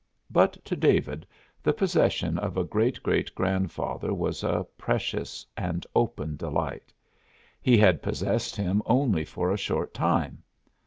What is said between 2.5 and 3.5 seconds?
a great great